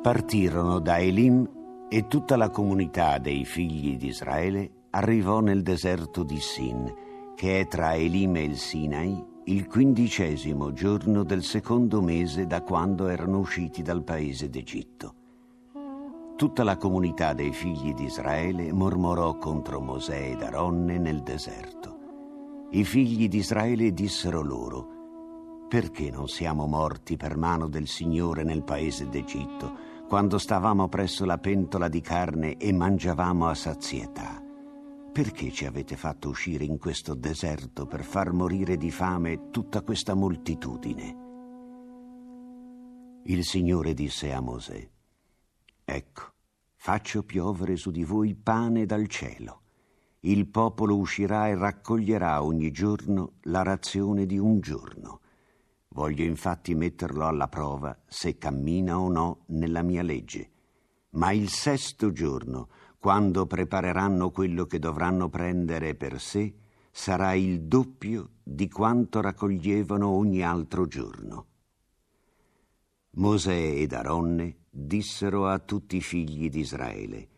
Partirono 0.03 0.81
da 0.81 0.99
Elim 0.99 1.49
e 1.89 2.09
tutta 2.09 2.37
la 2.37 2.51
comunità 2.51 3.19
dei 3.19 3.45
figli 3.45 3.97
di 3.97 4.09
Israele 4.09 4.87
arrivò 4.91 5.39
nel 5.39 5.63
deserto 5.63 6.25
di 6.25 6.41
Sin, 6.41 6.93
che 7.37 7.61
è 7.61 7.69
tra 7.69 7.95
Elim 7.95 8.35
e 8.35 8.43
il 8.43 8.57
Sinai, 8.57 9.25
il 9.45 9.69
quindicesimo 9.69 10.73
giorno 10.73 11.23
del 11.23 11.45
secondo 11.45 12.03
mese 12.03 12.49
da 12.49 12.63
quando 12.63 13.07
erano 13.07 13.39
usciti 13.39 13.83
dal 13.83 14.03
paese 14.03 14.51
d'Egitto. 14.51 15.15
Tutta 16.37 16.65
la 16.65 16.77
comunità 16.77 17.33
dei 17.33 17.53
figli 17.53 17.95
di 17.95 18.07
Israele 18.07 18.73
mormorò 18.73 19.39
contro 19.39 19.81
Mosè 19.81 20.33
ed 20.33 20.43
Aronne 20.43 20.99
nel 20.99 21.23
deserto. 21.23 22.67
I 22.71 22.83
figli 22.83 23.29
di 23.29 23.37
Israele 23.37 23.93
dissero 23.93 24.43
loro, 24.43 25.67
perché 25.69 26.11
non 26.11 26.27
siamo 26.27 26.67
morti 26.67 27.17
per 27.17 27.37
mano 27.37 27.69
del 27.69 27.87
Signore 27.87 28.43
nel 28.43 28.65
paese 28.65 29.09
d'Egitto? 29.09 29.91
Quando 30.13 30.37
stavamo 30.37 30.91
presso 30.91 31.25
la 31.25 31.39
pentola 31.39 31.89
di 31.89 32.03
carne 32.03 32.59
e 32.59 32.71
mangiavamo 32.71 33.47
a 33.47 33.55
sazietà. 33.55 34.43
Perché 35.11 35.51
ci 35.51 35.65
avete 35.65 35.97
fatto 35.97 36.29
uscire 36.29 36.65
in 36.65 36.77
questo 36.77 37.15
deserto 37.15 37.87
per 37.87 38.05
far 38.05 38.31
morire 38.33 38.77
di 38.77 38.91
fame 38.91 39.49
tutta 39.49 39.81
questa 39.81 40.13
moltitudine? 40.13 41.17
Il 43.25 43.43
Signore 43.43 43.95
disse 43.95 44.35
a 44.35 44.41
Mosè, 44.41 44.87
Ecco, 45.83 46.23
faccio 46.77 47.23
piovere 47.23 47.77
su 47.77 47.91
di 47.91 48.05
voi 48.05 48.35
pane 48.35 48.85
dal 48.85 49.07
cielo. 49.07 49.63
Il 50.21 50.47
popolo 50.47 50.95
uscirà 50.99 51.49
e 51.49 51.55
raccoglierà 51.55 52.43
ogni 52.43 52.71
giorno 52.71 53.37
la 53.45 53.63
razione 53.63 54.27
di 54.27 54.37
un 54.37 54.61
giorno. 54.61 55.22
Voglio 55.93 56.25
infatti 56.25 56.75
metterlo 56.75 57.27
alla 57.27 57.49
prova 57.49 57.97
se 58.07 58.39
cammina 58.39 58.99
o 58.99 59.09
no 59.11 59.45
nella 59.49 59.83
mia 59.83 60.03
legge. 60.03 60.51
Ma 61.11 61.33
il 61.33 61.49
sesto 61.51 62.13
giorno, 62.13 62.69
quando 62.99 63.47
prepareranno 63.47 64.31
quello 64.31 64.65
che 64.65 64.79
dovranno 64.79 65.29
prendere 65.29 65.95
per 65.95 66.21
sé, 66.21 66.55
sarà 66.91 67.35
il 67.35 67.63
doppio 67.63 68.31
di 68.43 68.69
quanto 68.69 69.21
raccoglievano 69.21 70.09
ogni 70.09 70.43
altro 70.43 70.87
giorno. 70.87 71.47
Mosè 73.15 73.75
ed 73.75 73.93
Aronne 73.93 74.57
dissero 74.71 75.47
a 75.47 75.59
tutti 75.59 75.97
i 75.97 76.01
figli 76.01 76.49
di 76.49 76.61
Israele, 76.61 77.29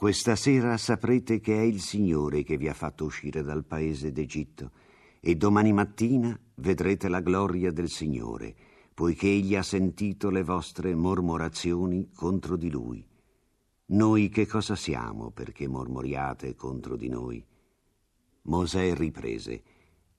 Questa 0.00 0.34
sera 0.34 0.78
saprete 0.78 1.40
che 1.40 1.58
è 1.58 1.60
il 1.60 1.78
Signore 1.78 2.42
che 2.42 2.56
vi 2.56 2.68
ha 2.68 2.72
fatto 2.72 3.04
uscire 3.04 3.42
dal 3.42 3.66
paese 3.66 4.12
d'Egitto, 4.12 4.70
e 5.20 5.34
domani 5.34 5.74
mattina 5.74 6.40
vedrete 6.60 7.08
la 7.08 7.20
gloria 7.20 7.72
del 7.72 7.88
Signore, 7.88 8.54
poiché 8.94 9.28
egli 9.28 9.56
ha 9.56 9.62
sentito 9.62 10.30
le 10.30 10.44
vostre 10.44 10.94
mormorazioni 10.94 12.10
contro 12.14 12.56
di 12.56 12.70
lui. 12.70 13.06
Noi 13.86 14.28
che 14.28 14.46
cosa 14.46 14.76
siamo 14.76 15.30
perché 15.30 15.66
mormoriate 15.66 16.54
contro 16.54 16.96
di 16.96 17.08
noi? 17.08 17.44
Mosè 18.42 18.94
riprese, 18.94 19.62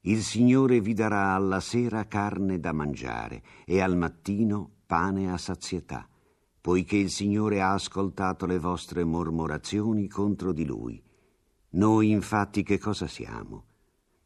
Il 0.02 0.24
Signore 0.24 0.82
vi 0.82 0.94
darà 0.94 1.36
alla 1.36 1.60
sera 1.60 2.08
carne 2.08 2.60
da 2.60 2.74
mangiare 2.74 3.44
e 3.66 3.80
al 3.80 3.96
mattino 3.96 4.70
pane 4.88 5.32
a 5.32 5.38
sazietà, 5.38 6.08
poiché 6.60 6.98
il 6.98 7.12
Signore 7.12 7.62
ha 7.62 7.74
ascoltato 7.74 8.46
le 8.46 8.58
vostre 8.58 9.04
mormorazioni 9.04 10.08
contro 10.08 10.52
di 10.52 10.66
lui. 10.66 11.02
Noi 11.74 12.10
infatti 12.10 12.64
che 12.64 12.80
cosa 12.80 13.08
siamo? 13.08 13.71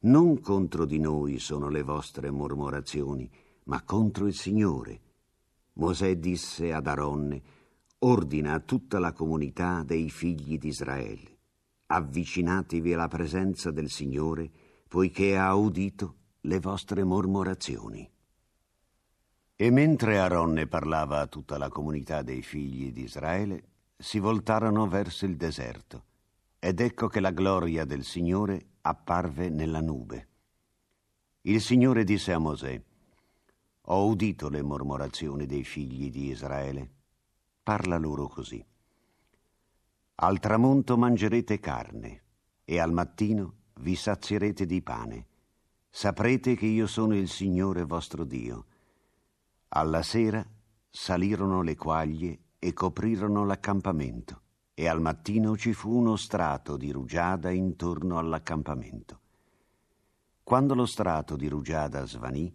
Non 0.05 0.39
contro 0.39 0.85
di 0.85 0.99
noi 0.99 1.39
sono 1.39 1.67
le 1.67 1.81
vostre 1.81 2.29
mormorazioni, 2.29 3.27
ma 3.63 3.81
contro 3.81 4.27
il 4.27 4.35
Signore. 4.35 5.01
Mosè 5.73 6.17
disse 6.17 6.71
ad 6.71 6.85
Aronne, 6.85 7.41
ordina 7.99 8.53
a 8.53 8.59
tutta 8.59 8.99
la 8.99 9.13
comunità 9.13 9.81
dei 9.81 10.11
figli 10.11 10.59
di 10.59 10.67
Israele, 10.67 11.37
avvicinatevi 11.87 12.93
alla 12.93 13.07
presenza 13.07 13.71
del 13.71 13.89
Signore, 13.89 14.51
poiché 14.87 15.37
ha 15.37 15.55
udito 15.55 16.17
le 16.41 16.59
vostre 16.59 17.03
mormorazioni. 17.03 18.07
E 19.55 19.69
mentre 19.71 20.19
Aronne 20.19 20.67
parlava 20.67 21.21
a 21.21 21.27
tutta 21.27 21.57
la 21.57 21.69
comunità 21.69 22.21
dei 22.21 22.43
figli 22.43 22.91
di 22.91 23.01
Israele, 23.01 23.63
si 23.97 24.19
voltarono 24.19 24.87
verso 24.87 25.25
il 25.25 25.35
deserto, 25.35 26.04
ed 26.65 26.79
ecco 26.79 27.07
che 27.07 27.19
la 27.19 27.29
gloria 27.29 27.85
del 27.85 28.03
Signore 28.03 28.69
apparve 28.81 29.49
nella 29.49 29.81
nube. 29.81 30.29
Il 31.41 31.61
Signore 31.61 32.03
disse 32.03 32.33
a 32.33 32.39
Mosè, 32.39 32.81
Ho 33.81 34.07
udito 34.07 34.49
le 34.49 34.63
mormorazioni 34.63 35.45
dei 35.45 35.63
figli 35.63 36.09
di 36.09 36.29
Israele. 36.29 36.89
Parla 37.61 37.97
loro 37.97 38.27
così. 38.27 38.65
Al 40.15 40.39
tramonto 40.39 40.97
mangerete 40.97 41.59
carne 41.59 42.23
e 42.65 42.79
al 42.79 42.91
mattino 42.91 43.57
vi 43.81 43.95
sazierete 43.95 44.65
di 44.65 44.81
pane. 44.81 45.27
Saprete 45.87 46.55
che 46.55 46.65
io 46.65 46.87
sono 46.87 47.15
il 47.15 47.29
Signore 47.29 47.83
vostro 47.83 48.23
Dio. 48.23 48.65
Alla 49.67 50.01
sera 50.01 50.43
salirono 50.89 51.61
le 51.61 51.75
quaglie 51.75 52.39
e 52.57 52.73
coprirono 52.73 53.45
l'accampamento 53.45 54.39
e 54.77 54.89
al 54.89 54.99
mattino 54.99 55.55
ci 55.55 55.73
fu 55.73 55.89
uno 55.89 56.17
strato 56.17 56.75
di 56.75 56.91
rugiada 56.91 57.49
intorno 57.49 58.17
all'accampamento. 58.19 59.21
Quando 60.43 60.75
lo 60.75 60.85
strato 60.85 61.37
di 61.37 61.47
rugiada 61.47 62.05
svanì, 62.05 62.53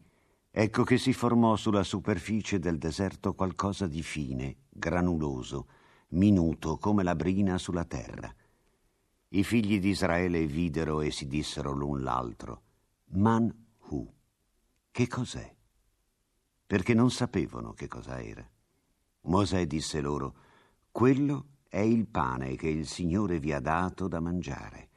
ecco 0.51 0.85
che 0.85 0.99
si 0.99 1.15
formò 1.15 1.57
sulla 1.57 1.83
superficie 1.83 2.59
del 2.59 2.77
deserto 2.77 3.35
qualcosa 3.35 3.87
di 3.87 4.03
fine, 4.03 4.59
granuloso, 4.69 5.67
minuto 6.09 6.77
come 6.77 7.03
la 7.03 7.17
brina 7.17 7.57
sulla 7.57 7.87
terra. 7.87 8.33
I 9.29 9.43
figli 9.43 9.81
di 9.81 9.89
Israele 9.89 10.45
videro 10.45 11.01
e 11.01 11.11
si 11.11 11.27
dissero 11.27 11.73
l'un 11.73 12.03
l'altro, 12.03 12.63
Man 13.13 13.51
hu, 13.89 14.13
che 14.91 15.07
cos'è? 15.09 15.57
Perché 16.67 16.93
non 16.93 17.11
sapevano 17.11 17.73
che 17.73 17.89
cosa 17.89 18.23
era. 18.23 18.47
Mosè 19.23 19.67
disse 19.67 20.01
loro, 20.01 20.35
quello 20.93 21.47
è 21.71 21.79
il 21.79 22.09
pane 22.09 22.57
che 22.57 22.69
il 22.69 22.85
Signore 22.85 23.39
vi 23.39 23.53
ha 23.53 23.61
dato 23.61 24.09
da 24.09 24.19
mangiare. 24.19 24.89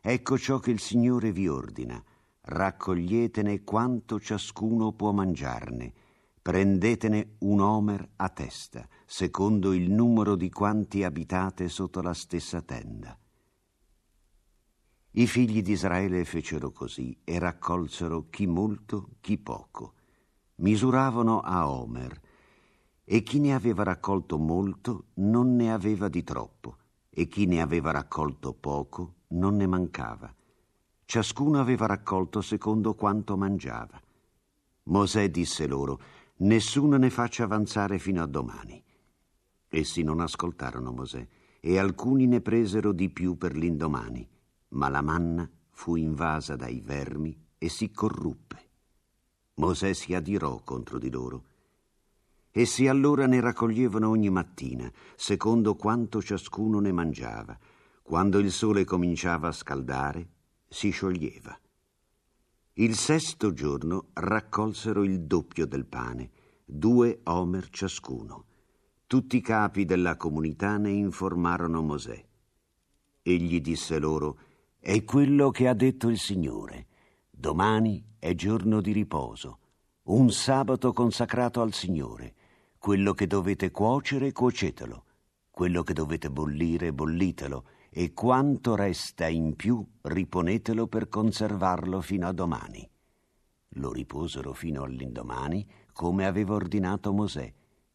Ecco 0.00 0.38
ciò 0.38 0.60
che 0.60 0.70
il 0.70 0.80
Signore 0.80 1.30
vi 1.30 1.46
ordina. 1.46 2.02
Raccoglietene 2.40 3.62
quanto 3.64 4.18
ciascuno 4.18 4.92
può 4.92 5.12
mangiarne. 5.12 5.92
Prendetene 6.40 7.34
un 7.40 7.60
omer 7.60 8.12
a 8.16 8.30
testa, 8.30 8.88
secondo 9.04 9.74
il 9.74 9.90
numero 9.90 10.34
di 10.34 10.48
quanti 10.48 11.04
abitate 11.04 11.68
sotto 11.68 12.00
la 12.00 12.14
stessa 12.14 12.62
tenda. 12.62 13.16
I 15.10 15.26
figli 15.26 15.60
di 15.60 15.72
Israele 15.72 16.24
fecero 16.24 16.72
così 16.72 17.14
e 17.24 17.38
raccolsero 17.38 18.28
chi 18.30 18.46
molto, 18.46 19.10
chi 19.20 19.36
poco. 19.36 19.96
Misuravano 20.56 21.40
a 21.40 21.68
omer 21.68 22.21
e 23.12 23.22
chi 23.22 23.40
ne 23.40 23.52
aveva 23.52 23.82
raccolto 23.82 24.38
molto 24.38 25.08
non 25.16 25.54
ne 25.54 25.70
aveva 25.70 26.08
di 26.08 26.24
troppo, 26.24 26.78
e 27.10 27.28
chi 27.28 27.44
ne 27.44 27.60
aveva 27.60 27.90
raccolto 27.90 28.54
poco 28.54 29.16
non 29.32 29.56
ne 29.56 29.66
mancava. 29.66 30.34
Ciascuno 31.04 31.60
aveva 31.60 31.84
raccolto 31.84 32.40
secondo 32.40 32.94
quanto 32.94 33.36
mangiava. 33.36 34.00
Mosè 34.84 35.30
disse 35.30 35.66
loro, 35.66 36.00
nessuno 36.36 36.96
ne 36.96 37.10
faccia 37.10 37.44
avanzare 37.44 37.98
fino 37.98 38.22
a 38.22 38.26
domani. 38.26 38.82
Essi 39.68 40.02
non 40.02 40.20
ascoltarono 40.20 40.90
Mosè 40.90 41.28
e 41.60 41.78
alcuni 41.78 42.26
ne 42.26 42.40
presero 42.40 42.92
di 42.92 43.10
più 43.10 43.36
per 43.36 43.54
l'indomani, 43.54 44.26
ma 44.68 44.88
la 44.88 45.02
manna 45.02 45.46
fu 45.68 45.96
invasa 45.96 46.56
dai 46.56 46.80
vermi 46.80 47.38
e 47.58 47.68
si 47.68 47.90
corruppe. 47.90 48.70
Mosè 49.56 49.92
si 49.92 50.14
adirò 50.14 50.62
contro 50.64 50.98
di 50.98 51.10
loro. 51.10 51.50
Essi 52.54 52.86
allora 52.86 53.26
ne 53.26 53.40
raccoglievano 53.40 54.10
ogni 54.10 54.28
mattina, 54.28 54.90
secondo 55.16 55.74
quanto 55.74 56.20
ciascuno 56.20 56.80
ne 56.80 56.92
mangiava. 56.92 57.58
Quando 58.02 58.38
il 58.38 58.52
sole 58.52 58.84
cominciava 58.84 59.48
a 59.48 59.52
scaldare, 59.52 60.28
si 60.68 60.90
scioglieva. 60.90 61.58
Il 62.74 62.94
sesto 62.94 63.54
giorno 63.54 64.08
raccolsero 64.12 65.02
il 65.02 65.22
doppio 65.22 65.66
del 65.66 65.86
pane, 65.86 66.30
due 66.64 67.20
omer 67.24 67.70
ciascuno. 67.70 68.44
Tutti 69.06 69.36
i 69.38 69.40
capi 69.40 69.86
della 69.86 70.16
comunità 70.16 70.76
ne 70.76 70.90
informarono 70.90 71.80
Mosè. 71.80 72.22
Egli 73.22 73.60
disse 73.62 73.98
loro, 73.98 74.38
è 74.78 75.04
quello 75.04 75.50
che 75.50 75.68
ha 75.68 75.74
detto 75.74 76.08
il 76.08 76.18
Signore. 76.18 76.86
Domani 77.30 78.04
è 78.18 78.34
giorno 78.34 78.80
di 78.80 78.92
riposo, 78.92 79.58
un 80.04 80.30
sabato 80.30 80.92
consacrato 80.92 81.60
al 81.60 81.72
Signore. 81.72 82.34
Quello 82.82 83.14
che 83.14 83.28
dovete 83.28 83.70
cuocere, 83.70 84.32
cuocetelo. 84.32 85.04
Quello 85.52 85.84
che 85.84 85.92
dovete 85.92 86.32
bollire, 86.32 86.92
bollitelo 86.92 87.64
e 87.88 88.12
quanto 88.12 88.74
resta 88.74 89.28
in 89.28 89.54
più 89.54 89.86
riponetelo 90.00 90.88
per 90.88 91.08
conservarlo 91.08 92.00
fino 92.00 92.26
a 92.26 92.32
domani. 92.32 92.90
Lo 93.74 93.92
riposero 93.92 94.52
fino 94.52 94.82
all'indomani, 94.82 95.64
come 95.92 96.26
aveva 96.26 96.54
ordinato 96.54 97.12
Mosè, 97.12 97.54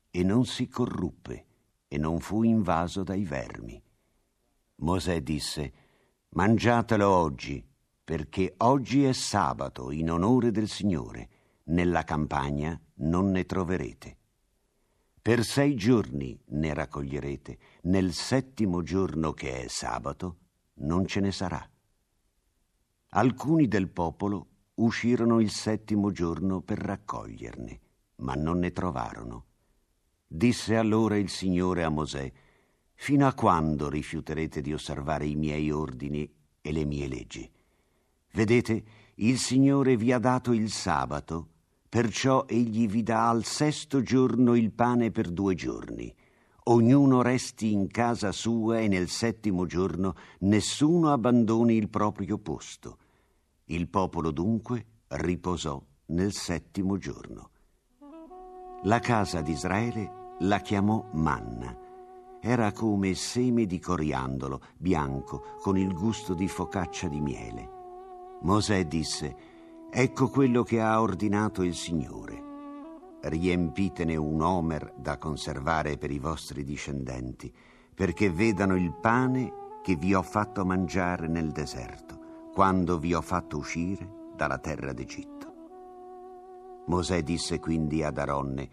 e 0.09 0.23
non 0.23 0.45
si 0.45 0.69
corruppe, 0.69 1.45
e 1.89 1.97
non 1.97 2.21
fu 2.21 2.43
invaso 2.43 3.03
dai 3.03 3.25
vermi. 3.25 3.83
Mosè 4.75 5.21
disse, 5.21 5.73
Mangiatelo 6.29 7.09
oggi, 7.09 7.61
perché 8.05 8.53
oggi 8.59 9.03
è 9.03 9.11
sabato 9.11 9.91
in 9.91 10.09
onore 10.11 10.51
del 10.51 10.69
Signore, 10.69 11.29
nella 11.65 12.05
campagna 12.05 12.79
non 12.99 13.31
ne 13.31 13.45
troverete. 13.45 14.17
Per 15.27 15.43
sei 15.43 15.75
giorni 15.75 16.39
ne 16.51 16.73
raccoglierete, 16.73 17.57
nel 17.81 18.13
settimo 18.13 18.81
giorno 18.81 19.33
che 19.33 19.65
è 19.65 19.67
sabato 19.67 20.37
non 20.75 21.05
ce 21.05 21.19
ne 21.19 21.33
sarà. 21.33 21.69
Alcuni 23.09 23.67
del 23.67 23.89
popolo 23.89 24.47
uscirono 24.75 25.41
il 25.41 25.49
settimo 25.49 26.11
giorno 26.11 26.61
per 26.61 26.77
raccoglierne, 26.77 27.79
ma 28.19 28.35
non 28.35 28.59
ne 28.59 28.71
trovarono. 28.71 29.47
Disse 30.25 30.77
allora 30.77 31.17
il 31.17 31.27
Signore 31.27 31.83
a 31.83 31.89
Mosè, 31.89 32.31
Fino 32.93 33.27
a 33.27 33.33
quando 33.33 33.89
rifiuterete 33.89 34.61
di 34.61 34.71
osservare 34.71 35.25
i 35.25 35.35
miei 35.35 35.69
ordini 35.71 36.33
e 36.61 36.71
le 36.71 36.85
mie 36.85 37.09
leggi? 37.09 37.51
Vedete, 38.31 38.83
il 39.15 39.37
Signore 39.39 39.97
vi 39.97 40.13
ha 40.13 40.19
dato 40.19 40.53
il 40.53 40.71
sabato 40.71 41.49
Perciò 41.89 42.45
egli 42.47 42.87
vi 42.87 43.01
dà 43.01 43.29
al 43.29 43.45
sesto 43.45 44.01
giorno 44.01 44.55
il 44.55 44.71
pane 44.71 45.09
per 45.09 45.29
due 45.29 45.55
giorni. 45.55 46.13
Ognuno 46.65 47.21
resti 47.21 47.71
in 47.71 47.87
casa 47.87 48.33
sua 48.33 48.79
e 48.79 48.89
nel 48.89 49.07
settimo 49.07 49.65
giorno 49.65 50.15
nessuno 50.39 51.13
abbandoni 51.13 51.75
il 51.75 51.87
proprio 51.87 52.37
posto. 52.39 52.97
Il 53.65 53.87
popolo 53.87 54.31
dunque 54.31 54.85
riposò 55.07 55.81
nel 56.07 56.33
settimo 56.33 56.97
giorno. 56.97 57.51
La 58.83 58.99
casa 58.99 59.41
di 59.41 59.51
Israele 59.51 60.35
la 60.39 60.59
chiamò 60.59 61.07
manna. 61.13 61.75
Era 62.41 62.73
come 62.73 63.15
seme 63.15 63.65
di 63.65 63.79
coriandolo 63.79 64.61
bianco 64.77 65.55
con 65.61 65.77
il 65.77 65.93
gusto 65.93 66.33
di 66.33 66.49
focaccia 66.49 67.07
di 67.07 67.21
miele. 67.21 67.69
Mosè 68.41 68.85
disse, 68.85 69.35
Ecco 69.89 70.27
quello 70.27 70.63
che 70.63 70.81
ha 70.81 71.01
ordinato 71.01 71.63
il 71.63 71.73
Signore. 71.73 72.43
Riempitene 73.21 74.17
un 74.17 74.41
omer 74.41 74.93
da 74.97 75.17
conservare 75.17 75.97
per 75.97 76.11
i 76.11 76.19
vostri 76.19 76.65
discendenti, 76.65 77.51
perché 77.95 78.29
vedano 78.29 78.75
il 78.75 78.93
pane 78.93 79.79
che 79.81 79.95
vi 79.95 80.13
ho 80.13 80.21
fatto 80.21 80.65
mangiare 80.65 81.27
nel 81.27 81.51
deserto, 81.51 82.49
quando 82.53 82.99
vi 82.99 83.13
ho 83.13 83.21
fatto 83.21 83.57
uscire 83.57 84.07
dalla 84.35 84.57
terra 84.57 84.91
d'Egitto. 84.91 85.53
Mosè 86.87 87.23
disse 87.23 87.59
quindi 87.59 88.03
ad 88.03 88.17
Aronne, 88.17 88.69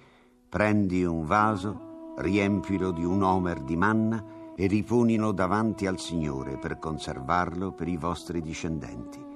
prendi 0.49 1.05
un 1.05 1.25
vaso, 1.25 2.13
riempilo 2.19 2.91
di 2.91 3.05
un 3.05 3.23
omer 3.23 3.63
di 3.63 3.77
manna 3.77 4.23
e 4.57 4.67
riponilo 4.67 5.31
davanti 5.31 5.87
al 5.87 5.99
Signore 5.99 6.59
per 6.59 6.79
conservarlo 6.79 7.73
per 7.73 7.89
i 7.89 7.97
vostri 7.97 8.41
discendenti. 8.41 9.34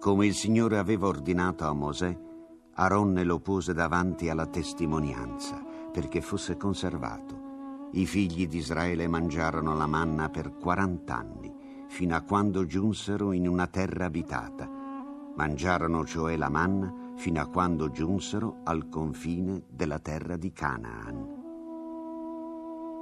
Come 0.00 0.26
il 0.26 0.34
Signore 0.34 0.78
aveva 0.78 1.08
ordinato 1.08 1.64
a 1.66 1.72
Mosè, 1.72 2.16
Aronne 2.74 3.24
lo 3.24 3.40
pose 3.40 3.74
davanti 3.74 4.28
alla 4.28 4.46
testimonianza 4.46 5.60
perché 5.92 6.20
fosse 6.20 6.56
conservato. 6.56 7.88
I 7.92 8.06
figli 8.06 8.46
di 8.46 8.58
Israele 8.58 9.08
mangiarono 9.08 9.74
la 9.74 9.86
manna 9.86 10.28
per 10.28 10.56
quarant'anni, 10.56 11.52
fino 11.88 12.14
a 12.14 12.20
quando 12.20 12.64
giunsero 12.64 13.32
in 13.32 13.48
una 13.48 13.66
terra 13.66 14.04
abitata. 14.04 14.70
Mangiarono 15.34 16.04
cioè 16.04 16.36
la 16.36 16.48
manna 16.48 16.94
fino 17.16 17.40
a 17.40 17.46
quando 17.46 17.90
giunsero 17.90 18.60
al 18.62 18.88
confine 18.88 19.64
della 19.68 19.98
terra 19.98 20.36
di 20.36 20.52
Canaan. 20.52 21.36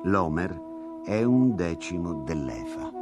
L'Omer 0.04 1.02
è 1.04 1.22
un 1.22 1.54
decimo 1.54 2.22
dell'Efa. 2.22 2.95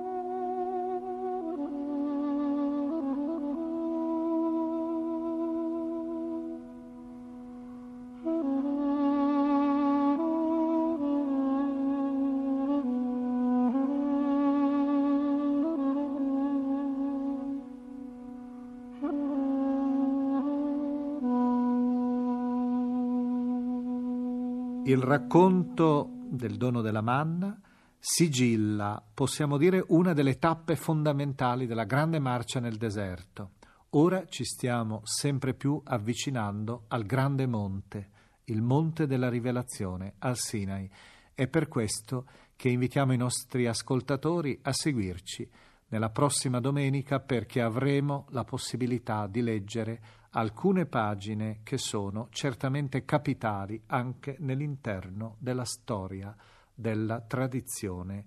Il 24.94 25.02
racconto 25.02 26.09
del 26.30 26.57
dono 26.57 26.80
della 26.80 27.00
manna 27.00 27.61
sigilla, 27.98 29.04
possiamo 29.12 29.57
dire, 29.57 29.85
una 29.88 30.12
delle 30.12 30.38
tappe 30.38 30.76
fondamentali 30.76 31.66
della 31.66 31.83
grande 31.83 32.20
marcia 32.20 32.61
nel 32.61 32.76
deserto. 32.76 33.54
Ora 33.90 34.24
ci 34.26 34.44
stiamo 34.44 35.00
sempre 35.02 35.52
più 35.52 35.80
avvicinando 35.83 36.85
al 36.87 37.07
grande 37.07 37.48
monte, 37.48 38.09
il 38.44 38.62
monte 38.62 39.09
della 39.09 39.28
rivelazione, 39.28 40.14
al 40.18 40.37
Sinai. 40.37 40.88
È 41.35 41.48
per 41.48 41.66
questo 41.66 42.28
che 42.54 42.68
invitiamo 42.68 43.12
i 43.12 43.16
nostri 43.16 43.66
ascoltatori 43.66 44.57
a 44.62 44.72
seguirci 44.72 45.50
nella 45.88 46.11
prossima 46.11 46.61
domenica 46.61 47.20
perché 47.20 47.61
avremo 47.61 48.27
la 48.31 48.44
possibilità 48.44 49.27
di 49.27 49.42
leggere 49.42 50.01
alcune 50.31 50.87
pagine 50.87 51.61
che 51.62 51.79
sono 51.79 52.29
certamente 52.31 53.05
capitali 53.05 53.81
anche 53.87 54.37
nell'interno 54.40 55.37
della 55.38 55.64
storia, 55.64 56.35
della 56.75 57.20
tradizione 57.20 58.27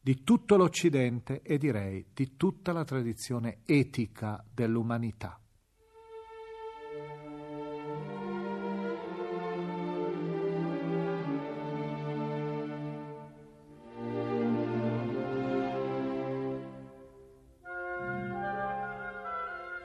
di 0.00 0.22
tutto 0.22 0.56
l'Occidente 0.56 1.42
e 1.42 1.58
direi 1.58 2.06
di 2.14 2.36
tutta 2.36 2.72
la 2.72 2.84
tradizione 2.84 3.60
etica 3.66 4.42
dell'umanità. 4.52 5.39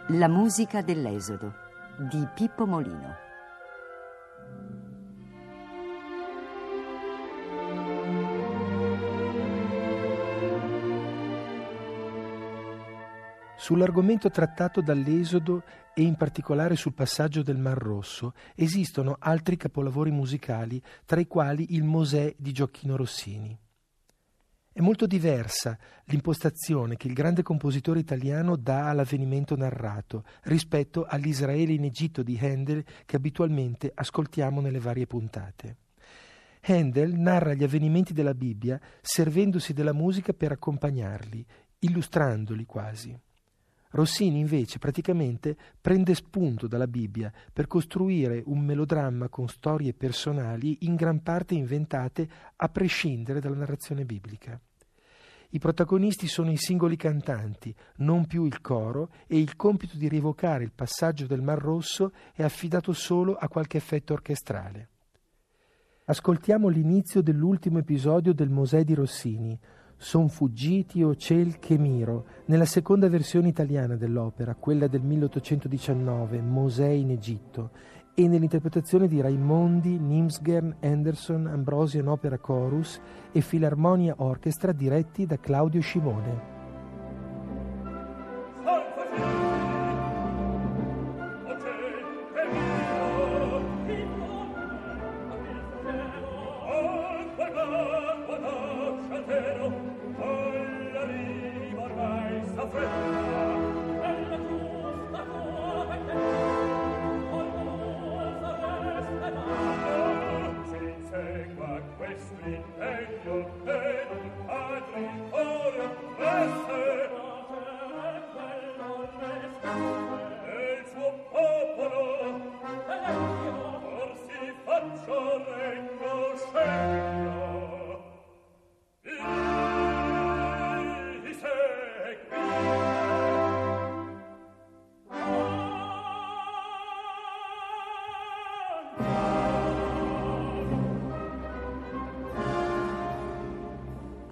La 0.10 0.28
musica 0.28 0.84
dell'Esodo 0.84 1.52
di 1.98 2.28
Pippo 2.36 2.68
Molino. 2.68 3.15
Sull'argomento 13.58 14.30
trattato 14.30 14.82
dall'Esodo 14.82 15.63
e 15.96 16.04
in 16.04 16.15
particolare 16.18 16.76
sul 16.76 16.94
passaggio 16.94 17.41
del 17.41 17.58
Mar 17.58 17.80
Rosso 17.80 18.34
esistono 18.54 19.15
altri 19.18 19.58
capolavori 19.58 20.12
musicali, 20.12 20.80
tra 21.04 21.20
i 21.20 21.26
quali 21.26 21.74
il 21.74 21.84
Mosè 21.84 22.36
di 22.38 22.52
Gioacchino 22.52 22.96
Rossini. 22.96 23.58
È 24.77 24.81
molto 24.81 25.07
diversa 25.07 25.79
l'impostazione 26.07 26.97
che 26.97 27.07
il 27.07 27.13
grande 27.13 27.43
compositore 27.43 27.99
italiano 27.99 28.57
dà 28.57 28.89
all'avvenimento 28.89 29.55
narrato 29.55 30.25
rispetto 30.43 31.05
all'Israele 31.05 31.71
in 31.71 31.85
Egitto 31.85 32.23
di 32.23 32.38
Handel 32.38 32.83
che 33.05 33.15
abitualmente 33.15 33.89
ascoltiamo 33.95 34.59
nelle 34.59 34.79
varie 34.79 35.07
puntate. 35.07 35.77
Handel 36.63 37.13
narra 37.13 37.53
gli 37.53 37.63
avvenimenti 37.63 38.11
della 38.11 38.33
Bibbia 38.33 38.77
servendosi 38.99 39.71
della 39.71 39.93
musica 39.93 40.33
per 40.33 40.51
accompagnarli, 40.51 41.45
illustrandoli 41.79 42.65
quasi. 42.65 43.17
Rossini 43.95 44.39
invece 44.39 44.77
praticamente 44.77 45.55
prende 45.79 46.15
spunto 46.15 46.67
dalla 46.67 46.86
Bibbia 46.86 47.31
per 47.53 47.65
costruire 47.65 48.43
un 48.45 48.60
melodramma 48.60 49.29
con 49.29 49.47
storie 49.47 49.93
personali 49.93 50.79
in 50.81 50.95
gran 50.95 51.23
parte 51.23 51.55
inventate 51.55 52.27
a 52.58 52.67
prescindere 52.67 53.39
dalla 53.39 53.55
narrazione 53.55 54.03
biblica. 54.03 54.60
I 55.51 55.60
protagonisti 55.60 56.27
sono 56.27 56.51
i 56.51 56.58
singoli 56.58 56.97
cantanti, 56.97 57.73
non 57.97 58.27
più 58.27 58.43
il 58.43 58.60
coro, 58.60 59.12
e 59.27 59.39
il 59.39 59.55
compito 59.55 59.95
di 59.95 60.10
rievocare 60.10 60.65
il 60.65 60.73
passaggio 60.73 61.25
del 61.25 61.41
Mar 61.41 61.60
Rosso 61.60 62.12
è 62.34 62.43
affidato 62.43 62.91
solo 62.91 63.36
a 63.36 63.47
qualche 63.47 63.77
effetto 63.77 64.12
orchestrale. 64.12 64.89
Ascoltiamo 66.03 66.67
l'inizio 66.67 67.21
dell'ultimo 67.21 67.77
episodio 67.77 68.34
del 68.34 68.49
Mosè 68.49 68.84
di 68.84 68.93
Rossini, 68.93 69.58
Son 69.97 70.29
fuggiti 70.29 71.01
o 71.03 71.15
ciel 71.15 71.58
che 71.58 71.77
miro, 71.77 72.25
nella 72.45 72.65
seconda 72.65 73.08
versione 73.08 73.47
italiana 73.47 73.95
dell'opera, 73.95 74.55
quella 74.55 74.88
del 74.88 75.01
1819, 75.01 76.41
Mosè 76.41 76.89
in 76.89 77.12
Egitto, 77.12 77.71
e 78.13 78.27
nell'interpretazione 78.27 79.08
di 79.08 79.19
Raimondi, 79.19 79.99
Nimsgern, 79.99 80.77
Anderson, 80.81 81.47
Ambrosian 81.47 82.08
Opera 82.08 82.38
Chorus 82.38 82.99
e 83.31 83.41
Filarmonia 83.41 84.15
Orchestra 84.17 84.71
diretti 84.71 85.25
da 85.25 85.38
Claudio 85.38 85.81
Scimone. 85.81 86.55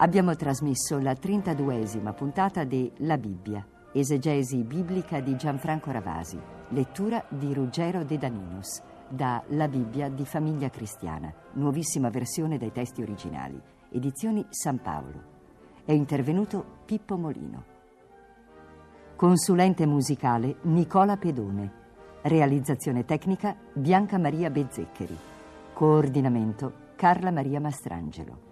Abbiamo 0.03 0.35
trasmesso 0.35 0.99
la 0.99 1.13
32esima 1.13 2.13
puntata 2.13 2.65
di 2.65 2.91
La 2.97 3.17
Bibbia, 3.17 3.65
esegesi 3.93 4.61
biblica 4.65 5.21
di 5.21 5.37
Gianfranco 5.37 5.91
Ravasi, 5.91 6.37
lettura 6.71 7.23
di 7.29 7.53
Ruggero 7.53 8.03
De 8.03 8.17
Daninos, 8.17 8.83
da 9.07 9.41
La 9.51 9.69
Bibbia 9.69 10.09
di 10.09 10.25
Famiglia 10.25 10.69
Cristiana, 10.69 11.33
nuovissima 11.53 12.09
versione 12.09 12.57
dei 12.57 12.73
testi 12.73 13.01
originali, 13.01 13.57
edizioni 13.91 14.45
San 14.49 14.81
Paolo. 14.81 15.23
È 15.85 15.93
intervenuto 15.93 16.81
Pippo 16.83 17.15
Molino. 17.15 17.63
Consulente 19.15 19.85
musicale 19.85 20.57
Nicola 20.63 21.15
Pedone. 21.15 21.71
Realizzazione 22.23 23.05
tecnica 23.05 23.55
Bianca 23.71 24.17
Maria 24.17 24.49
Bezzeccheri. 24.49 25.17
Coordinamento 25.71 26.91
Carla 26.97 27.31
Maria 27.31 27.61
Mastrangelo. 27.61 28.51